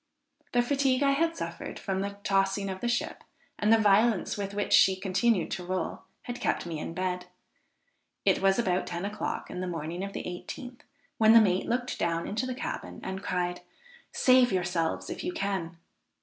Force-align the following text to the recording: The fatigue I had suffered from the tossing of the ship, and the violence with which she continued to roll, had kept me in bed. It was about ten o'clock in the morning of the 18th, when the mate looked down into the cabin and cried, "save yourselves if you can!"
The 0.53 0.63
fatigue 0.63 1.03
I 1.03 1.11
had 1.11 1.37
suffered 1.37 1.77
from 1.77 2.01
the 2.01 2.17
tossing 2.23 2.69
of 2.71 2.81
the 2.81 2.87
ship, 2.87 3.23
and 3.59 3.71
the 3.71 3.77
violence 3.77 4.35
with 4.35 4.55
which 4.55 4.73
she 4.73 4.95
continued 4.95 5.51
to 5.51 5.63
roll, 5.63 6.05
had 6.23 6.41
kept 6.41 6.65
me 6.65 6.79
in 6.79 6.95
bed. 6.95 7.27
It 8.25 8.41
was 8.41 8.57
about 8.57 8.87
ten 8.87 9.05
o'clock 9.05 9.51
in 9.51 9.59
the 9.61 9.67
morning 9.67 10.03
of 10.03 10.13
the 10.13 10.23
18th, 10.23 10.79
when 11.19 11.33
the 11.33 11.39
mate 11.39 11.67
looked 11.69 11.99
down 11.99 12.27
into 12.27 12.47
the 12.47 12.55
cabin 12.55 12.99
and 13.03 13.21
cried, 13.21 13.61
"save 14.11 14.51
yourselves 14.51 15.11
if 15.11 15.23
you 15.23 15.33
can!" 15.33 15.77